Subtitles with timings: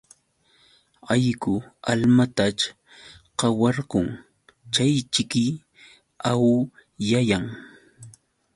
[1.13, 1.53] Allqu
[1.91, 2.65] almataćh
[3.39, 4.07] qawarqun
[4.73, 5.45] chayćhiki
[6.31, 7.45] awllayan.